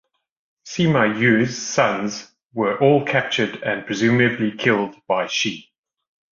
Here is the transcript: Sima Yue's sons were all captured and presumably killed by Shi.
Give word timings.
Sima 0.65 1.05
Yue's 1.19 1.55
sons 1.55 2.33
were 2.55 2.75
all 2.79 3.05
captured 3.05 3.61
and 3.61 3.85
presumably 3.85 4.51
killed 4.51 4.95
by 5.07 5.27
Shi. 5.27 5.71